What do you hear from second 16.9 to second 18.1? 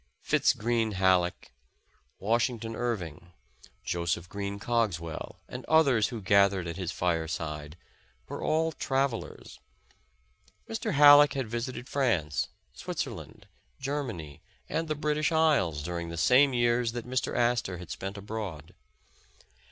that Mr. Astor had